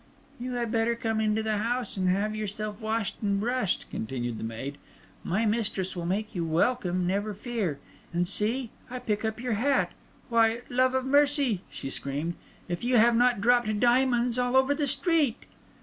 "You 0.39 0.53
had 0.53 0.71
better 0.71 0.95
come 0.95 1.21
into 1.21 1.43
the 1.43 1.57
house 1.59 1.95
and 1.95 2.09
have 2.09 2.35
yourself 2.35 2.81
washed 2.81 3.17
and 3.21 3.39
brushed," 3.39 3.87
continued 3.91 4.39
the 4.39 4.43
maid. 4.43 4.79
"My 5.23 5.45
mistress 5.45 5.95
will 5.95 6.07
make 6.07 6.33
you 6.33 6.43
welcome, 6.43 7.05
never 7.05 7.35
fear. 7.35 7.77
And 8.11 8.27
see, 8.27 8.71
I 8.89 8.95
will 8.95 9.01
pick 9.01 9.23
up 9.23 9.39
your 9.39 9.53
hat. 9.53 9.91
Why, 10.27 10.61
love 10.71 10.95
of 10.95 11.05
mercy!" 11.05 11.61
she 11.69 11.91
screamed, 11.91 12.33
"if 12.67 12.83
you 12.83 12.97
have 12.97 13.15
not 13.15 13.41
dropped 13.41 13.79
diamonds 13.79 14.39
all 14.39 14.57
over 14.57 14.73
the 14.73 14.87
street!" 14.87 15.45